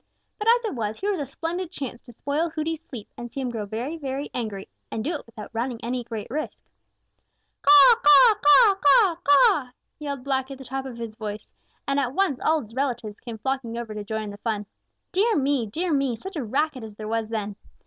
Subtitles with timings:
[0.39, 3.31] But as it was, here was a splendid chance to spoil Hooty's sleep and to
[3.33, 6.63] see him grow very, very angry and do it without running any great risk.
[7.61, 11.51] "Caw, caw, caw, caw, caw!" yelled Blacky at the top of his voice,
[11.87, 14.65] and at once all his relatives came flocking over to join in the fun.
[15.11, 17.55] Dear me, dear me, such a racket as there was then!